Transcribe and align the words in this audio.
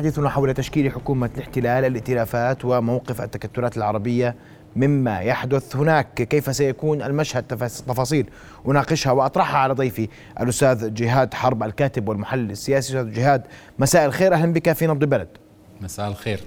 حديثنا 0.00 0.28
حول 0.28 0.54
تشكيل 0.54 0.92
حكومة 0.92 1.30
الاحتلال 1.36 1.84
الائتلافات 1.84 2.64
وموقف 2.64 3.20
التكتلات 3.20 3.76
العربية 3.76 4.34
مما 4.76 5.20
يحدث 5.20 5.76
هناك. 5.76 6.14
كيف 6.14 6.56
سيكون 6.56 7.02
المشهد؟ 7.02 7.42
تفاصيل 7.88 8.30
أناقشها 8.68 9.12
وأطرحها 9.12 9.58
على 9.58 9.74
ضيفي 9.74 10.08
الأستاذ 10.40 10.94
جهاد 10.94 11.34
حرب 11.34 11.62
الكاتب 11.62 12.08
والمحلل 12.08 12.50
السياسي. 12.50 13.00
أستاذ 13.00 13.12
جهاد 13.12 13.42
مساء 13.78 14.06
الخير. 14.06 14.34
أهلا 14.34 14.52
بك 14.52 14.72
في 14.72 14.86
نبض 14.86 15.02
البلد. 15.02 15.28
مساء 15.80 16.08
الخير. 16.08 16.40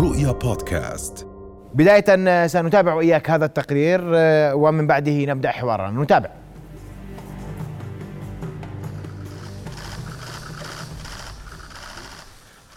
رؤيا 0.00 0.32
بودكاست. 0.32 1.26
بداية 1.74 2.46
سنتابع 2.46 3.00
إياك 3.00 3.30
هذا 3.30 3.44
التقرير 3.44 4.00
ومن 4.54 4.86
بعده 4.86 5.24
نبدأ 5.24 5.50
حوارنا. 5.50 6.02
نتابع. 6.02 6.30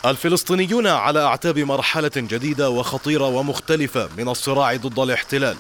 الفلسطينيون 0.06 0.88
على 0.88 1.24
أعتاب 1.24 1.60
مرحلة 1.60 2.12
جديدة 2.16 2.70
وخطيرة 2.70 3.28
ومختلفة 3.28 4.10
من 4.18 4.30
الصراع 4.30 4.76
ضد 4.76 5.00
الاحتلال 5.00 5.58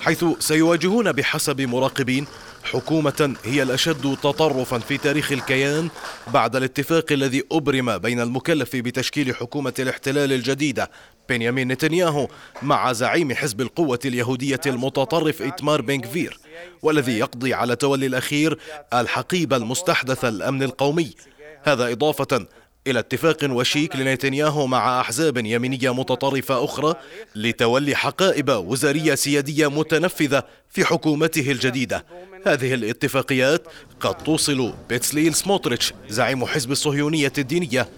حيث 0.00 0.24
سيواجهون 0.38 1.12
بحسب 1.12 1.60
مراقبين 1.60 2.26
حكومة 2.64 3.34
هي 3.44 3.62
الأشد 3.62 4.16
تطرفا 4.22 4.78
في 4.78 4.98
تاريخ 4.98 5.32
الكيان 5.32 5.88
بعد 6.32 6.56
الاتفاق 6.56 7.12
الذي 7.12 7.44
أبرم 7.52 7.98
بين 7.98 8.20
المكلف 8.20 8.76
بتشكيل 8.76 9.36
حكومة 9.36 9.74
الاحتلال 9.78 10.32
الجديدة 10.32 10.90
بنيامين 11.28 11.68
نتنياهو 11.68 12.28
مع 12.62 12.92
زعيم 12.92 13.34
حزب 13.34 13.60
القوة 13.60 14.00
اليهودية 14.04 14.60
المتطرف 14.66 15.42
إتمار 15.42 15.80
بنكفير 15.80 16.38
والذي 16.82 17.18
يقضي 17.18 17.54
على 17.54 17.76
تولي 17.76 18.06
الأخير 18.06 18.58
الحقيبة 18.94 19.56
المستحدثة 19.56 20.28
الأمن 20.28 20.62
القومي. 20.62 21.14
هذا 21.62 21.92
إضافة 21.92 22.46
إلى 22.86 22.98
اتفاق 22.98 23.36
وشيك 23.42 23.96
لنتنياهو 23.96 24.66
مع 24.66 25.00
أحزاب 25.00 25.36
يمينية 25.36 25.94
متطرفة 25.94 26.64
أخرى 26.64 26.94
لتولي 27.34 27.94
حقائب 27.94 28.48
وزارية 28.50 29.14
سيادية 29.14 29.70
متنفذة 29.70 30.42
في 30.70 30.84
حكومته 30.84 31.50
الجديدة. 31.52 32.06
هذه 32.46 32.74
الاتفاقيات 32.74 33.62
قد 34.00 34.14
توصل 34.14 34.74
بيتسليل 34.88 35.34
سموتريتش 35.34 35.92
زعيم 36.08 36.44
حزب 36.44 36.70
الصهيونية 36.70 37.32
الدينية 37.38 37.88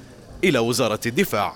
إلى 0.44 0.58
وزارة 0.58 1.00
الدفاع. 1.06 1.54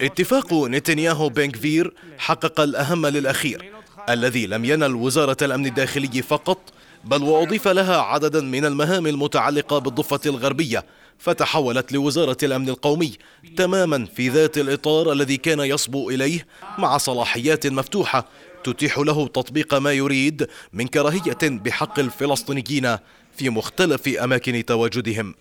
اتفاق 0.00 0.54
نتنياهو 0.54 1.28
بنكفير 1.28 1.94
حقق 2.18 2.60
الأهم 2.60 3.06
للأخير 3.06 3.72
الذي 4.08 4.46
لم 4.46 4.64
ينل 4.64 4.94
وزارة 4.94 5.36
الأمن 5.42 5.66
الداخلي 5.66 6.22
فقط 6.22 6.58
بل 7.04 7.22
وأضيف 7.22 7.68
لها 7.68 7.96
عددا 7.96 8.40
من 8.40 8.64
المهام 8.64 9.06
المتعلقة 9.06 9.78
بالضفة 9.78 10.20
الغربية 10.26 10.84
فتحولت 11.20 11.92
لوزارة 11.92 12.36
الأمن 12.42 12.68
القومي 12.68 13.12
تماما 13.56 14.06
في 14.16 14.28
ذات 14.28 14.58
الإطار 14.58 15.12
الذي 15.12 15.36
كان 15.36 15.60
يصبو 15.60 16.10
إليه 16.10 16.46
مع 16.78 16.98
صلاحيات 16.98 17.66
مفتوحة 17.66 18.28
تتيح 18.64 18.98
له 18.98 19.26
تطبيق 19.26 19.74
ما 19.74 19.92
يريد 19.92 20.46
من 20.72 20.86
كراهية 20.86 21.38
بحق 21.42 21.98
الفلسطينيين 21.98 22.96
في 23.36 23.50
مختلف 23.50 24.08
أماكن 24.08 24.64
تواجدهم. 24.64 25.34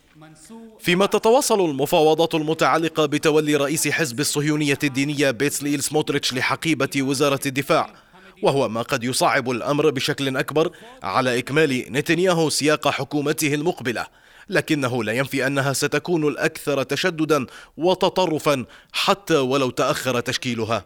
فيما 0.79 1.05
تتواصل 1.05 1.69
المفاوضات 1.69 2.35
المتعلقة 2.35 3.05
بتولي 3.05 3.55
رئيس 3.55 3.87
حزب 3.87 4.19
الصهيونية 4.19 4.79
الدينية 4.83 5.31
بيتسليل 5.31 5.83
سموتريتش 5.83 6.33
لحقيبة 6.33 6.89
وزارة 6.97 7.39
الدفاع 7.45 7.93
وهو 8.41 8.69
ما 8.69 8.81
قد 8.81 9.03
يصعب 9.03 9.51
الأمر 9.51 9.89
بشكل 9.89 10.37
أكبر 10.37 10.71
على 11.03 11.39
إكمال 11.39 11.85
نتنياهو 11.89 12.49
سياق 12.49 12.87
حكومته 12.87 13.53
المقبلة. 13.53 14.05
لكنه 14.49 15.03
لا 15.03 15.13
ينفي 15.13 15.47
أنها 15.47 15.73
ستكون 15.73 16.27
الأكثر 16.27 16.83
تشددا 16.83 17.45
وتطرفا 17.77 18.65
حتى 18.91 19.35
ولو 19.37 19.69
تأخر 19.69 20.19
تشكيلها. 20.19 20.85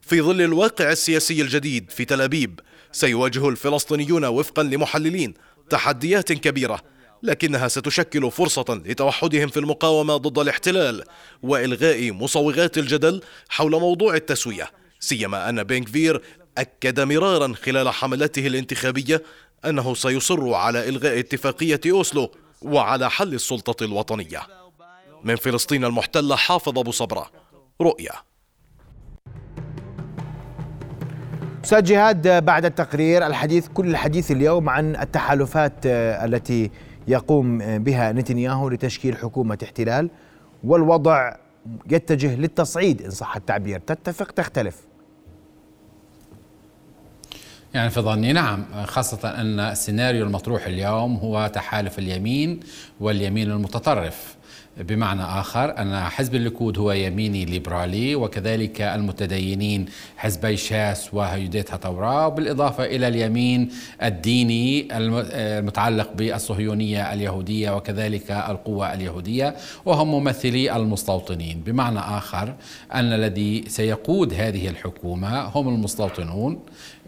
في 0.00 0.22
ظل 0.22 0.42
الواقع 0.42 0.92
السياسي 0.92 1.42
الجديد 1.42 1.90
في 1.90 2.04
تل 2.04 2.20
أبيب 2.20 2.60
سيواجه 2.92 3.48
الفلسطينيون 3.48 4.24
وفقا 4.24 4.62
لمحللين 4.62 5.34
تحديات 5.70 6.32
كبيرة 6.32 6.80
لكنها 7.22 7.68
ستشكل 7.68 8.30
فرصة 8.30 8.82
لتوحدهم 8.86 9.48
في 9.48 9.56
المقاومة 9.60 10.16
ضد 10.16 10.38
الاحتلال 10.38 11.04
وإلغاء 11.42 12.12
مصوغات 12.12 12.78
الجدل 12.78 13.20
حول 13.48 13.70
موضوع 13.70 14.14
التسوية. 14.14 14.70
سيما 15.00 15.48
أن 15.48 15.62
بنكفير 15.62 16.22
أكد 16.58 17.00
مرارا 17.00 17.54
خلال 17.64 17.88
حملته 17.88 18.46
الانتخابية 18.46 19.22
أنه 19.64 19.94
سيصر 19.94 20.54
على 20.54 20.88
إلغاء 20.88 21.18
اتفاقية 21.18 21.80
أوسلو 21.86 22.32
وعلى 22.62 23.10
حل 23.10 23.34
السلطة 23.34 23.84
الوطنية. 23.84 24.40
من 25.24 25.36
فلسطين 25.36 25.84
المحتلة 25.84 26.36
حافظ 26.36 26.78
أبو 26.78 26.90
صبرة 26.90 27.26
رؤيا. 27.80 28.12
أستاذ 31.64 31.82
جهاد 31.82 32.44
بعد 32.44 32.64
التقرير 32.64 33.26
الحديث 33.26 33.68
كل 33.68 33.90
الحديث 33.90 34.30
اليوم 34.30 34.68
عن 34.68 34.96
التحالفات 34.96 35.74
التي 35.86 36.70
يقوم 37.08 37.78
بها 37.78 38.12
نتنياهو 38.12 38.68
لتشكيل 38.68 39.16
حكومة 39.16 39.58
احتلال 39.64 40.10
والوضع 40.64 41.36
يتجه 41.90 42.36
للتصعيد 42.36 43.02
إن 43.02 43.10
صح 43.10 43.36
التعبير. 43.36 43.80
تتفق 43.80 44.30
تختلف. 44.30 44.89
يعني 47.74 47.90
في 47.90 48.00
ظني 48.00 48.32
نعم 48.32 48.64
خاصة 48.84 49.28
أن 49.28 49.60
السيناريو 49.60 50.26
المطروح 50.26 50.66
اليوم 50.66 51.16
هو 51.16 51.50
تحالف 51.54 51.98
اليمين 51.98 52.60
واليمين 53.00 53.50
المتطرف. 53.50 54.40
بمعنى 54.76 55.22
آخر 55.22 55.78
أن 55.78 56.00
حزب 56.00 56.34
الليكود 56.34 56.78
هو 56.78 56.92
يميني 56.92 57.44
ليبرالي 57.44 58.14
وكذلك 58.14 58.80
المتدينين 58.80 59.86
حزبي 60.16 60.56
شاس 60.56 61.14
وهيوديت 61.14 61.72
هتورا 61.72 62.28
بالإضافة 62.28 62.84
إلى 62.84 63.08
اليمين 63.08 63.70
الديني 64.02 64.88
المتعلق 64.92 66.12
بالصهيونية 66.14 67.12
اليهودية 67.12 67.76
وكذلك 67.76 68.30
القوة 68.30 68.94
اليهودية 68.94 69.56
وهم 69.84 70.10
ممثلي 70.10 70.76
المستوطنين. 70.76 71.60
بمعنى 71.66 71.98
آخر 71.98 72.54
أن 72.94 73.12
الذي 73.12 73.64
سيقود 73.68 74.34
هذه 74.34 74.68
الحكومة 74.68 75.40
هم 75.40 75.68
المستوطنون. 75.68 76.60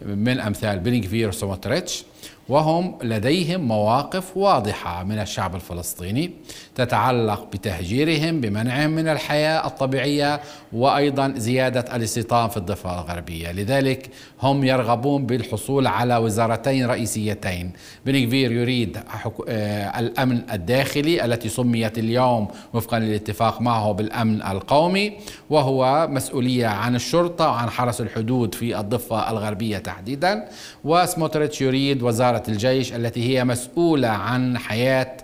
من 0.05 0.39
أمثال 0.39 0.79
بنغفير 0.79 1.27
وسموتريتش 1.27 2.05
وهم 2.49 2.97
لديهم 3.03 3.61
مواقف 3.61 4.37
واضحة 4.37 5.03
من 5.03 5.19
الشعب 5.19 5.55
الفلسطيني 5.55 6.31
تتعلق 6.75 7.47
بتهجيرهم 7.53 8.41
بمنعهم 8.41 8.89
من 8.89 9.07
الحياة 9.07 9.67
الطبيعية 9.67 10.41
وأيضا 10.73 11.33
زيادة 11.37 11.95
الاستيطان 11.95 12.49
في 12.49 12.57
الضفة 12.57 13.01
الغربية، 13.01 13.51
لذلك 13.51 14.09
هم 14.41 14.63
يرغبون 14.63 15.25
بالحصول 15.25 15.87
على 15.87 16.17
وزارتين 16.17 16.85
رئيسيتين، 16.85 17.71
بنكفير 18.05 18.51
يريد 18.51 18.97
آه، 19.47 19.99
الأمن 19.99 20.41
الداخلي 20.51 21.25
التي 21.25 21.49
سميت 21.49 21.97
اليوم 21.97 22.47
وفقا 22.73 22.99
للاتفاق 22.99 23.61
معه 23.61 23.91
بالأمن 23.91 24.41
القومي 24.41 25.13
وهو 25.49 26.07
مسؤولية 26.11 26.67
عن 26.67 26.95
الشرطة 26.95 27.47
وعن 27.47 27.69
حرس 27.69 28.01
الحدود 28.01 28.55
في 28.55 28.79
الضفة 28.79 29.31
الغربية 29.31 29.77
تحديدا، 29.93 30.45
وسموتريتش 30.83 31.61
يريد 31.61 32.03
وزارة 32.03 32.43
الجيش 32.47 32.93
التي 32.93 33.29
هي 33.29 33.43
مسؤولة 33.45 34.07
عن 34.07 34.57
حياة 34.57 35.17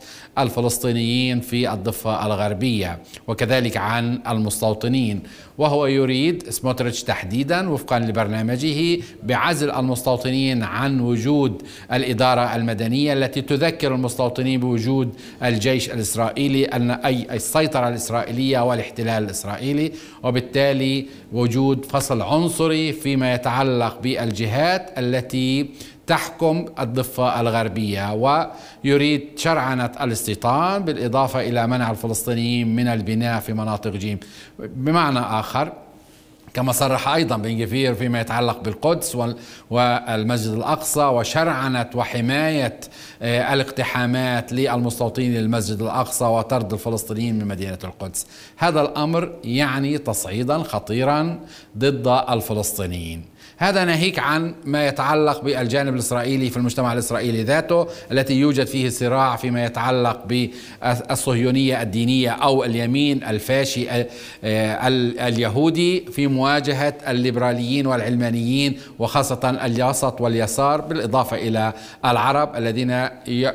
الفلسطينيين 0.43 1.39
في 1.41 1.73
الضفة 1.73 2.25
الغربية 2.25 2.99
وكذلك 3.27 3.77
عن 3.77 4.19
المستوطنين. 4.27 5.19
وهو 5.57 5.85
يريد 5.85 6.49
سموتريتش 6.49 7.03
تحديدا 7.03 7.69
وفقا 7.69 7.99
لبرنامجه 7.99 9.01
بعزل 9.23 9.71
المستوطنين 9.71 10.63
عن 10.63 10.99
وجود 10.99 11.61
الإدارة 11.93 12.55
المدنية 12.55 13.13
التي 13.13 13.41
تذكر 13.41 13.95
المستوطنين 13.95 14.59
بوجود 14.59 15.13
الجيش 15.43 15.89
الإسرائيلي 15.89 16.65
أن 16.65 16.91
أي 16.91 17.27
السيطرة 17.35 17.87
الإسرائيلية 17.87 18.59
والاحتلال 18.59 19.23
الإسرائيلي 19.23 19.91
وبالتالي 20.23 21.05
وجود 21.33 21.85
فصل 21.85 22.21
عنصري 22.21 22.93
فيما 22.93 23.33
يتعلق 23.33 23.99
بالجهات 24.01 24.91
التي 24.97 25.69
تحكم 26.09 26.65
الضفة 26.79 27.41
الغربية 27.41 28.13
ويريد 28.13 29.29
شرعنة 29.35 29.91
الاستيطان 30.01 30.83
بالإضافة 30.83 31.41
إلى 31.41 31.67
منع 31.67 31.91
الفلسطينيين 31.91 32.75
من 32.75 32.87
البناء 32.87 33.39
في 33.39 33.53
مناطق 33.53 33.91
جيم 33.91 34.19
بمعنى 34.59 35.19
آخر 35.19 35.73
كما 36.53 36.71
صرح 36.71 37.07
أيضا 37.07 37.37
بن 37.37 37.57
جفير 37.57 37.95
فيما 37.95 38.21
يتعلق 38.21 38.61
بالقدس 38.61 39.17
والمسجد 39.69 40.53
الأقصى 40.53 41.03
وشرعنة 41.03 41.89
وحماية 41.95 42.79
آه، 43.21 43.53
الاقتحامات 43.53 44.53
للمستوطنين 44.53 45.33
للمسجد 45.33 45.81
الأقصى 45.81 46.25
وطرد 46.25 46.73
الفلسطينيين 46.73 47.39
من 47.39 47.47
مدينة 47.47 47.79
القدس. 47.83 48.27
هذا 48.57 48.81
الأمر 48.81 49.33
يعني 49.43 49.97
تصعيدا 49.97 50.63
خطيرا 50.63 51.39
ضد 51.77 52.07
الفلسطينيين. 52.29 53.25
هذا 53.59 53.85
ناهيك 53.85 54.19
عن 54.19 54.53
ما 54.65 54.87
يتعلق 54.87 55.41
بالجانب 55.41 55.93
الإسرائيلي 55.93 56.49
في 56.49 56.57
المجتمع 56.57 56.93
الإسرائيلي 56.93 57.43
ذاته 57.43 57.87
التي 58.11 58.33
يوجد 58.33 58.67
فيه 58.67 58.89
صراع 58.89 59.35
فيما 59.35 59.65
يتعلق 59.65 60.25
بالصهيونية 60.25 61.81
الدينية 61.81 62.29
أو 62.29 62.63
اليمين 62.63 63.23
الفاشي 63.23 63.89
آه، 63.91 64.07
اليهودي 65.27 66.05
في 66.11 66.27
مواجهة 66.27 66.93
الليبراليين 67.07 67.87
والعلمانيين 67.87 68.77
وخاصة 68.99 69.59
الوسط 69.65 70.21
واليسار 70.21 70.81
بالإضافة 70.81 71.37
إلى 71.37 71.73
العرب 72.05 72.55
الذين 72.55 72.89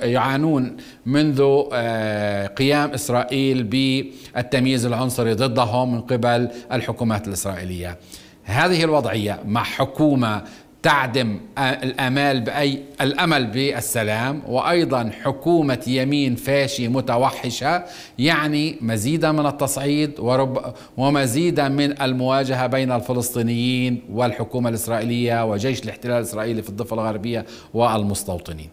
يعانون 0.02 0.76
منذ 1.06 1.62
آه، 1.72 2.46
قيام 2.46 2.90
إسرائيل 2.90 3.62
بالتمييز 3.62 4.86
العنصري 4.86 5.34
ضدهم 5.34 5.94
من 5.94 6.00
قبل 6.00 6.48
الحكومات 6.72 7.28
الإسرائيلية. 7.28 7.96
هذه 8.44 8.84
الوضعية 8.84 9.40
مع 9.46 9.62
حكومة 9.62 10.42
تعدم 10.84 11.40
الأمال 11.58 12.40
باي 12.40 12.82
الأمل 13.00 13.46
بالسلام 13.46 14.42
وأيضا 14.46 15.10
حكومة 15.22 15.82
يمين 15.86 16.36
فاشي 16.36 16.88
متوحشة 16.88 17.84
يعني 18.18 18.78
مزيدا 18.80 19.32
من 19.32 19.46
التصعيد 19.46 20.20
ورب 20.20 20.74
ومزيدا 20.96 21.68
من 21.68 22.02
المواجهة 22.02 22.66
بين 22.66 22.92
الفلسطينيين 22.92 24.02
والحكومة 24.10 24.68
الإسرائيلية 24.68 25.44
وجيش 25.44 25.82
الاحتلال 25.82 26.16
الإسرائيلي 26.16 26.62
في 26.62 26.68
الضفة 26.68 26.94
الغربية 26.94 27.44
والمستوطنين. 27.74 28.70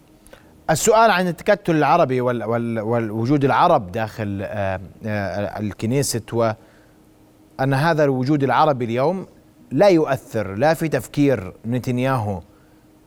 السؤال 0.69 1.11
عن 1.11 1.27
التكتل 1.27 1.75
العربي 1.75 2.21
والوجود 2.21 3.45
العرب 3.45 3.91
داخل 3.91 4.41
آه، 4.43 4.79
آه، 5.05 5.59
الكنيست 5.59 6.33
وأن 6.33 7.73
هذا 7.73 8.03
الوجود 8.03 8.43
العربي 8.43 8.85
اليوم 8.85 9.25
لا 9.71 9.87
يؤثر 9.87 10.55
لا 10.55 10.73
في 10.73 10.87
تفكير 10.87 11.53
نتنياهو 11.65 12.41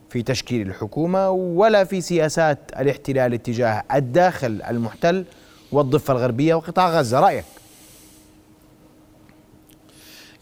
في 0.09 0.23
تشكيل 0.23 0.67
الحكومة 0.67 1.29
ولا 1.29 1.83
في 1.83 2.01
سياسات 2.01 2.59
الاحتلال 2.79 3.33
اتجاه 3.33 3.83
الداخل 3.93 4.61
المحتل 4.69 5.25
والضفة 5.71 6.13
الغربية 6.13 6.55
وقطاع 6.55 6.89
غزة. 6.89 7.19
رأيك؟ 7.19 7.45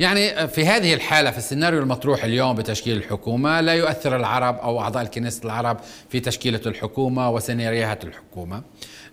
يعني 0.04 0.48
في 0.48 0.66
هذه 0.66 0.94
الحالة 0.94 1.32
في 1.32 1.38
السيناريو 1.38 1.80
المطروح 1.80 2.24
اليوم 2.24 2.56
بتشكيل 2.56 2.98
الحكومة 2.98 3.62
لا 3.62 3.74
يؤثر 3.74 4.16
العرب 4.16 4.58
أو 4.58 4.80
أعضاء 4.80 5.04
الكنيسة 5.04 5.46
العرب 5.46 5.78
في 6.10 6.20
تشكيلة 6.20 6.62
الحكومة 6.66 7.30
وسيناريوهات 7.30 8.04
الحكومة. 8.04 8.62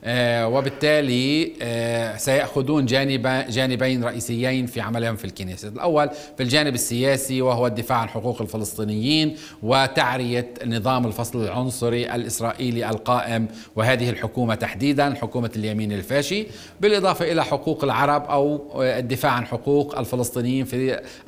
آه، 0.05 0.49
وبالتالي 0.49 1.53
آه، 1.63 2.17
سيأخذون 2.17 2.87
جانب 2.87 3.45
جانبين 3.49 4.05
رئيسيين 4.05 4.67
في 4.67 4.81
عملهم 4.81 5.17
في 5.17 5.25
الكنيسة. 5.25 5.69
الأول 5.69 6.11
في 6.37 6.43
الجانب 6.43 6.75
السياسي 6.75 7.43
وهو 7.43 7.67
الدفاع 7.67 7.99
عن 7.99 8.09
حقوق 8.09 8.43
الفلسطينيين 8.43 9.37
وتعرية 9.63 10.55
نظام 10.67 11.07
الفصل 11.07 11.45
العنصري 11.45 12.15
الإسرائيلي 12.15 12.91
القائم 12.91 13.49
وهذه 13.77 14.11
الحكومة 14.11 14.55
تحديدا 14.55 15.15
حكومة 15.15 15.51
اليمين 15.57 15.93
الفاشي 15.93 16.47
بالإضافة 16.81 17.33
إلى 17.33 17.45
حقوق 17.45 17.85
العرب 17.85 18.25
أو 18.25 18.73
الدفاع 18.83 19.33
عن 19.33 19.47
حقوق 19.47 19.99
الفلسطينيين 19.99 20.65
في 20.65 20.77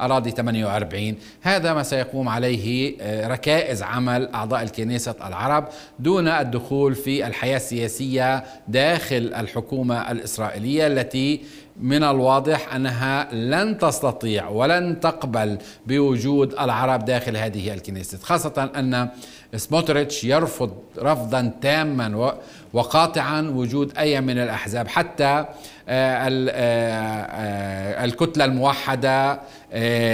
أراضي 0.00 0.30
48 0.30 1.14
هذا 1.42 1.74
ما 1.74 1.82
سيقوم 1.82 2.28
عليه 2.28 2.96
آه، 3.00 3.28
ركائز 3.28 3.82
عمل 3.82 4.28
أعضاء 4.28 4.62
الكنيسة 4.62 5.14
العرب 5.26 5.68
دون 5.98 6.28
الدخول 6.28 6.94
في 6.94 7.26
الحياة 7.26 7.56
السياسية 7.56 8.44
داخل 8.68 9.32
الحكومة 9.36 10.10
الإسرائيلية 10.10 10.86
التي 10.86 11.40
من 11.80 12.04
الواضح 12.04 12.74
أنها 12.74 13.34
لن 13.34 13.78
تستطيع 13.78 14.48
ولن 14.48 15.00
تقبل 15.00 15.58
بوجود 15.86 16.52
العرب 16.52 17.04
داخل 17.04 17.36
هذه 17.36 17.74
الكنيسة 17.74 18.18
خاصة 18.18 18.70
أن 18.76 19.08
سموتريتش 19.56 20.24
يرفض 20.24 20.70
رفضا 20.98 21.52
تاما 21.60 22.36
وقاطعا 22.72 23.40
وجود 23.40 23.98
أي 23.98 24.20
من 24.20 24.38
الأحزاب. 24.38 24.88
حتى 24.88 25.44
آه، 25.88 26.28
آه، 26.28 26.50
آه، 26.50 28.04
الكتلة 28.04 28.44
الموحدة 28.44 29.40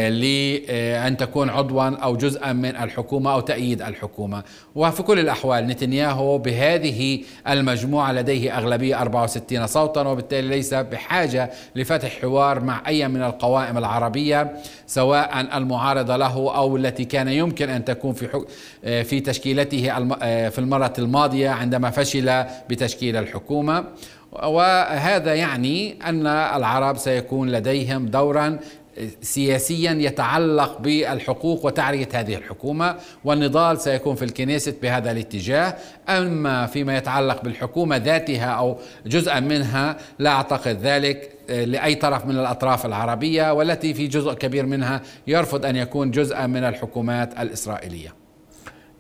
لأن 0.08 1.16
تكون 1.16 1.50
عضوا 1.50 1.88
أو 1.88 2.16
جزءا 2.16 2.52
من 2.52 2.76
الحكومة 2.76 3.32
أو 3.32 3.40
تأييد 3.40 3.82
الحكومة. 3.82 4.42
وفي 4.74 5.02
كل 5.02 5.18
الأحوال 5.18 5.66
نتنياهو 5.66 6.38
بهذه 6.38 7.20
المجموعة 7.48 8.12
لديه 8.12 8.58
أغلبية 8.58 9.02
64 9.02 9.66
صوتا 9.66 10.00
وبالتالي 10.00 10.48
ليس 10.48 10.74
بحاجة 10.74 11.50
لفتح 11.76 12.20
حوار 12.20 12.60
مع 12.60 12.82
أي 12.86 13.08
من 13.08 13.22
القوائم 13.22 13.78
العربية 13.78 14.52
سواء 14.86 15.40
المعارضة 15.56 16.16
له 16.16 16.56
أو 16.56 16.76
التي 16.76 17.04
كان 17.04 17.28
يمكن 17.28 17.68
أن 17.68 17.84
تكون 17.84 18.12
في 18.12 18.44
في 19.04 19.20
تشكيلته 19.28 19.82
في 20.48 20.58
المرة 20.58 20.92
الماضية 20.98 21.50
عندما 21.50 21.90
فشل 21.90 22.44
بتشكيل 22.70 23.16
الحكومة. 23.16 23.84
وهذا 24.32 25.34
يعني 25.34 25.96
أن 26.06 26.26
العرب 26.26 26.96
سيكون 26.96 27.50
لديهم 27.50 28.06
دورا 28.06 28.58
سياسيا 29.22 29.92
يتعلق 29.92 30.78
بالحقوق 30.78 31.66
وتعرية 31.66 32.08
هذه 32.14 32.34
الحكومة. 32.34 32.96
والنضال 33.24 33.80
سيكون 33.80 34.14
في 34.14 34.24
الكنيست 34.24 34.76
بهذا 34.82 35.10
الاتجاه. 35.10 35.74
أما 36.08 36.66
فيما 36.66 36.96
يتعلق 36.96 37.42
بالحكومة 37.42 37.96
ذاتها 37.96 38.50
أو 38.50 38.78
جزءا 39.06 39.40
منها 39.40 39.96
لا 40.18 40.30
أعتقد 40.30 40.78
ذلك 40.82 41.30
لأي 41.48 41.94
طرف 41.94 42.26
من 42.26 42.38
الأطراف 42.38 42.86
العربية 42.86 43.52
والتي 43.52 43.94
في 43.94 44.06
جزء 44.06 44.32
كبير 44.32 44.66
منها 44.66 45.02
يرفض 45.26 45.66
أن 45.66 45.76
يكون 45.76 46.10
جزءا 46.10 46.46
من 46.46 46.64
الحكومات 46.64 47.40
الإسرائيلية. 47.40 48.27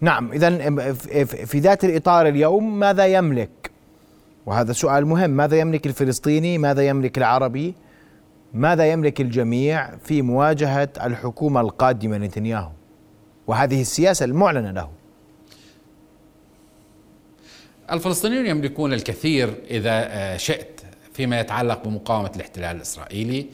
نعم 0.00 0.32
إذا 0.32 0.92
في 1.24 1.58
ذات 1.58 1.84
الإطار 1.84 2.28
اليوم 2.28 2.78
ماذا 2.78 3.06
يملك؟ 3.06 3.70
وهذا 4.46 4.72
سؤال 4.72 5.06
مهم 5.06 5.30
ماذا 5.30 5.58
يملك 5.58 5.86
الفلسطيني؟ 5.86 6.58
ماذا 6.58 6.88
يملك 6.88 7.18
العربي؟ 7.18 7.74
ماذا 8.54 8.92
يملك 8.92 9.20
الجميع 9.20 9.96
في 9.96 10.22
مواجهة 10.22 10.88
الحكومة 11.02 11.60
القادمة 11.60 12.18
نتنياهو 12.18 12.70
وهذه 13.46 13.80
السياسة 13.80 14.24
المعلنة 14.24 14.70
له. 14.70 14.90
الفلسطينيون 17.90 18.46
يملكون 18.46 18.92
الكثير 18.92 19.54
إذا 19.70 19.90
آه، 19.92 20.36
شئت 20.36 20.80
فيما 21.12 21.40
يتعلق 21.40 21.84
بمقاومة 21.84 22.30
الاحتلال 22.36 22.76
الإسرائيلي. 22.76 23.46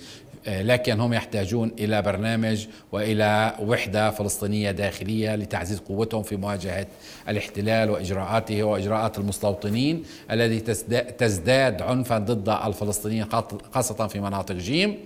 لكن 0.46 1.00
هم 1.00 1.12
يحتاجون 1.12 1.72
إلى 1.78 2.02
برنامج 2.02 2.66
وإلى 2.92 3.54
وحدة 3.60 4.10
فلسطينية 4.10 4.70
داخلية 4.70 5.34
لتعزيز 5.34 5.78
قوتهم 5.78 6.22
في 6.22 6.36
مواجهة 6.36 6.86
الاحتلال 7.28 7.90
وإجراءاته 7.90 8.62
وإجراءات 8.62 9.18
المستوطنين 9.18 10.02
الذي 10.30 10.60
تزداد 11.18 11.82
عنفا 11.82 12.18
ضد 12.18 12.48
الفلسطينيين 12.48 13.26
خاصة 13.72 14.06
في 14.06 14.20
مناطق 14.20 14.54
جيم. 14.54 14.96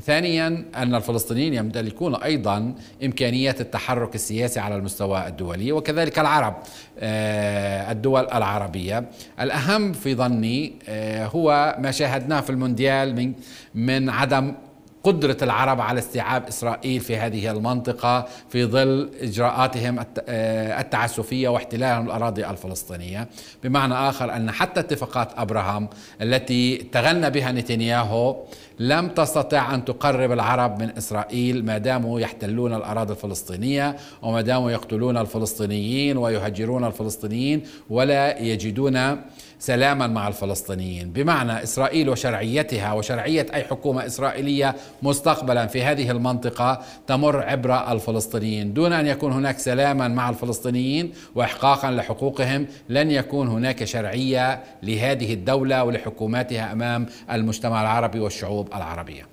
ثانيا 0.00 0.64
أن 0.76 0.94
الفلسطينيين 0.94 1.54
يمتلكون 1.54 2.14
أيضا 2.14 2.74
إمكانيات 3.04 3.60
التحرك 3.60 4.14
السياسي 4.14 4.60
على 4.60 4.76
المستوى 4.76 5.26
الدولي 5.26 5.72
وكذلك 5.72 6.18
العرب 6.18 6.54
آه، 6.98 7.92
الدول 7.92 8.24
العربية 8.24 9.10
الأهم 9.40 9.92
في 9.92 10.14
ظني 10.14 10.72
آه، 10.88 11.26
هو 11.26 11.76
ما 11.78 11.90
شاهدناه 11.90 12.40
في 12.40 12.50
المونديال 12.50 13.14
من 13.14 13.32
من 13.74 14.10
عدم 14.10 14.54
قدرة 15.04 15.36
العرب 15.42 15.80
على 15.80 15.98
استيعاب 15.98 16.46
إسرائيل 16.48 17.00
في 17.00 17.16
هذه 17.16 17.50
المنطقة 17.50 18.26
في 18.48 18.64
ظل 18.64 19.10
إجراءاتهم 19.20 19.98
آه، 20.28 20.80
التعسفية 20.80 21.48
واحتلالهم 21.48 22.06
الأراضي 22.06 22.46
الفلسطينية. 22.46 23.28
بمعنى 23.64 23.94
آخر 23.94 24.36
أن 24.36 24.50
حتى 24.50 24.80
اتفاقات 24.80 25.28
أبراهام 25.36 25.88
التي 26.22 26.76
تغنى 26.76 27.30
بها 27.30 27.52
نتنياهو 27.52 28.36
لم 28.78 29.08
تستطع 29.08 29.74
أن 29.74 29.84
تقرب 29.84 30.32
العرب 30.32 30.82
من 30.82 30.90
إسرائيل 30.98 31.64
ما 31.64 31.78
داموا 31.78 32.20
يحتلون 32.20 32.74
الأراضي 32.74 33.12
الفلسطينية 33.12 33.96
وما 34.22 34.40
داموا 34.40 34.70
يقتلون 34.70 35.16
الفلسطينيين 35.16 36.16
ويهجرون 36.16 36.84
الفلسطينيين 36.84 37.62
ولا 37.90 38.38
يجدون 38.38 39.16
سلاما 39.58 40.06
مع 40.06 40.28
الفلسطينيين. 40.28 41.10
بمعنى 41.10 41.62
إسرائيل 41.62 42.08
وشرعيتها 42.08 42.92
وشرعية 42.92 43.46
أي 43.54 43.64
حكومة 43.64 44.06
إسرائيلية 44.06 44.74
مستقبلا 45.02 45.66
في 45.66 45.82
هذه 45.82 46.10
المنطقة 46.10 46.80
تمر 47.06 47.42
عبر 47.42 47.92
الفلسطينيين. 47.92 48.74
دون 48.74 48.92
أن 48.92 49.06
يكون 49.06 49.32
هناك 49.32 49.58
سلاما 49.58 50.08
مع 50.08 50.30
الفلسطينيين 50.30 51.12
واحقاقا 51.34 51.90
لحقوقهم 51.90 52.66
لن 52.88 53.10
يكون 53.10 53.48
هناك 53.48 53.84
شرعية 53.84 54.62
لهذه 54.82 55.34
الدولة 55.34 55.84
ولحكوماتها 55.84 56.72
أمام 56.72 57.06
المجتمع 57.32 57.82
العربي 57.82 58.20
والشعوب. 58.20 58.63
العربية. 58.74 59.26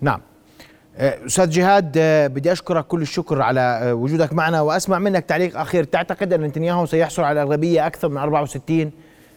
نعم. 0.00 0.20
أه، 0.96 1.26
أستاذ 1.26 1.50
جهاد 1.50 1.94
أه، 1.98 2.26
بدي 2.26 2.52
أشكرك 2.52 2.86
كل 2.86 3.02
الشكر 3.02 3.42
على 3.42 3.60
أه، 3.60 3.94
وجودك 3.94 4.32
معنا 4.32 4.60
وأسمع 4.60 4.98
منك 4.98 5.24
تعليق 5.24 5.60
أخير 5.60 5.84
تعتقد 5.84 6.32
أن 6.32 6.40
نتنياهو 6.40 6.86
سيحصل 6.86 7.22
على 7.22 7.42
اغلبيه 7.42 7.86
أكثر 7.86 8.08
من 8.08 8.16
64 8.16 8.92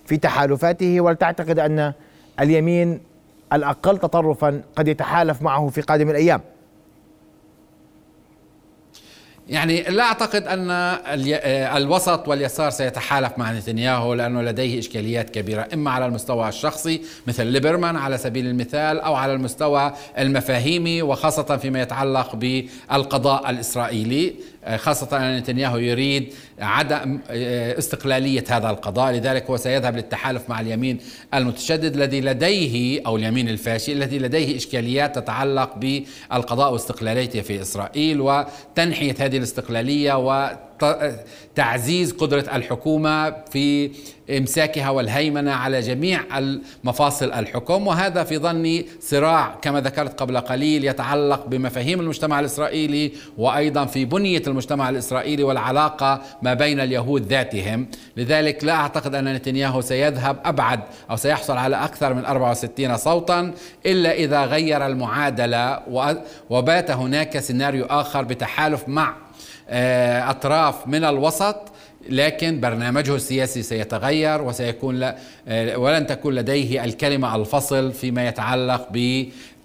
في 0.05 0.17
تحالفاته 0.17 1.01
ولتعتقد 1.01 1.59
أن 1.59 1.93
اليمين 2.39 3.01
الأقل 3.53 3.97
تطرفا 3.97 4.61
قد 4.75 4.88
يتحالف 4.88 5.41
معه 5.41 5.67
في 5.67 5.81
قادم 5.81 6.09
الأيام 6.09 6.41
يعني 9.50 9.82
لا 9.82 10.03
أعتقد 10.03 10.48
أن 10.48 10.72
الوسط 11.77 12.27
واليسار 12.27 12.70
سيتحالف 12.70 13.32
مع 13.38 13.51
نتنياهو 13.51 14.13
لأنه 14.13 14.41
لديه 14.41 14.79
إشكاليات 14.79 15.29
كبيرة 15.29 15.68
إما 15.74 15.91
على 15.91 16.06
المستوى 16.06 16.50
الشخصي 16.50 17.01
مثل 17.27 17.46
ليبرمان 17.46 17.96
على 17.96 18.18
سبيل 18.18 18.48
المثال 18.48 19.00
أو 19.00 19.15
على 19.15 19.34
المستوى 19.34 19.94
المفاهيمي 20.18 21.01
وخاصة 21.01 21.58
فيما 21.58 21.82
يتعلق 21.82 22.36
بالقضاء 22.36 23.50
الإسرائيلي. 23.50 24.34
خاصة 24.75 25.17
أن 25.17 25.37
نتنياهو 25.37 25.77
يريد 25.77 26.33
عدم 26.59 27.19
استقلالية 27.29 28.43
هذا 28.49 28.69
القضاء. 28.69 29.13
لذلك 29.13 29.45
هو 29.45 29.57
سيذهب 29.57 29.95
للتحالف 29.95 30.49
مع 30.49 30.61
اليمين 30.61 30.97
المتشدد 31.33 31.95
الذي 31.95 32.21
لديه 32.21 33.01
أو 33.05 33.17
اليمين 33.17 33.49
الفاشي 33.49 33.93
الذي 33.93 34.19
لديه 34.19 34.55
إشكاليات 34.55 35.15
تتعلق 35.15 35.75
بالقضاء 35.75 36.73
واستقلاليته 36.73 37.41
في 37.41 37.61
إسرائيل 37.61 38.21
وتنحية 38.21 39.15
هذه 39.19 39.37
الاستقلالية 39.37 40.13
تعزيز 41.55 42.13
قدرة 42.13 42.45
الحكومة 42.53 43.29
في 43.51 43.91
إمساكها 44.38 44.89
والهيمنة 44.89 45.51
على 45.51 45.79
جميع 45.79 46.21
مفاصل 46.83 47.31
الحكم 47.31 47.88
وهذا 47.88 48.24
في 48.24 48.38
ظني 48.38 48.86
صراع 49.00 49.55
كما 49.62 49.81
ذكرت 49.81 50.19
قبل 50.19 50.39
قليل 50.39 50.86
يتعلق 50.86 51.45
بمفاهيم 51.48 52.00
المجتمع 52.00 52.39
الإسرائيلي 52.39 53.12
وأيضا 53.38 53.86
في 53.86 54.05
بنية 54.05 54.41
المجتمع 54.48 54.89
الإسرائيلي 54.89 55.43
والعلاقة 55.43 56.21
ما 56.41 56.53
بين 56.53 56.79
اليهود 56.79 57.25
ذاتهم. 57.25 57.88
لذلك 58.17 58.63
لا 58.63 58.74
أعتقد 58.74 59.15
أن 59.15 59.33
نتنياهو 59.33 59.81
سيذهب 59.81 60.38
أبعد 60.45 60.79
أو 61.12 61.15
سيحصل 61.15 61.57
على 61.57 61.75
أكثر 61.75 62.13
من 62.13 62.25
64 62.25 62.98
صوتا 62.98 63.53
إلا 63.86 64.13
إذا 64.13 64.45
غير 64.45 64.86
المعادلة 64.86 65.79
وبات 66.50 66.91
هناك 66.91 67.39
سيناريو 67.39 67.86
آخر 67.86 68.21
بتحالف 68.24 68.83
مع 68.88 69.15
أطراف 70.29 70.88
من 70.88 71.03
الوسط 71.03 71.55
لكن 72.09 72.59
برنامجه 72.59 73.15
السياسي 73.15 73.63
سيتغير 73.63 74.41
وسيكون 74.41 75.03
آه، 75.47 75.77
ولن 75.77 76.07
تكون 76.07 76.35
لديه 76.35 76.83
الكلمة 76.83 77.35
الفصل 77.35 77.93
فيما 77.93 78.27
يتعلق 78.27 78.91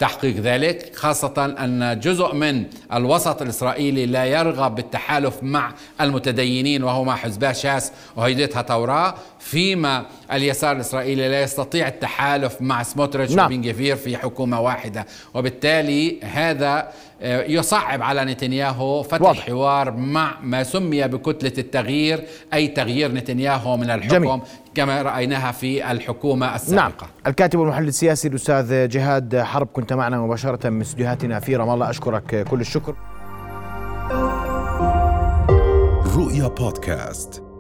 بتحقيق 0.04 0.36
ذلك 0.36 0.96
خاصة 0.96 1.54
أن 1.58 2.00
جزء 2.00 2.34
من 2.34 2.64
الوسط 2.92 3.42
الإسرائيلي 3.42 4.06
لا 4.06 4.24
يرغب 4.24 4.74
بالتحالف 4.74 5.42
مع 5.42 5.72
المتدينين 6.00 6.84
وهو 6.84 7.04
مع 7.04 7.16
حزباه 7.16 7.52
شاس 7.52 7.92
وهيدتها 8.16 8.62
توراة 8.62 9.14
فيما 9.40 10.06
اليسار 10.32 10.76
الإسرائيلي 10.76 11.28
لا 11.28 11.42
يستطيع 11.42 11.88
التحالف 11.88 12.56
مع 12.60 12.82
سموتريتش 12.82 13.32
نعم. 13.32 13.52
وبن 13.52 13.72
في 13.72 14.16
حكومة 14.16 14.60
واحدة 14.60 15.06
وبالتالي 15.34 16.20
هذا 16.22 16.88
آه، 17.22 17.42
يصعب 17.42 18.02
على 18.02 18.24
نتنياهو 18.24 19.02
فتح 19.02 19.22
واضح. 19.22 19.46
حوار 19.46 19.90
مع 19.90 20.34
ما 20.42 20.62
سمي 20.62 21.08
بكتلة 21.08 21.52
التغيير 21.58 22.24
أي 22.54 22.68
تغيير 22.68 23.12
نتنياهو 23.12 23.76
من 23.76 23.90
الحكم 23.90 24.14
جميل. 24.14 24.40
كما 24.74 25.02
رأيناها 25.02 25.52
في 25.52 25.90
الحكومة 25.90 26.54
السابقة. 26.54 26.82
نعم. 26.82 26.92
الكاتب 27.26 27.58
والمحلل 27.58 27.88
السياسي 27.88 28.28
الأستاذ 28.28 28.88
جهاد 28.88 29.36
حرب 29.36 29.66
كنت 29.66 29.92
معنا 29.92 30.18
مباشرة 30.18 30.68
من 30.68 30.80
استديوهاتنا 30.80 31.40
في 31.40 31.56
رام 31.56 31.70
الله. 31.70 31.90
أشكرك 31.90 32.44
كل 32.50 32.60
الشكر. 32.60 32.94
رؤيا 36.16 36.48
بودكاست. 36.48 37.53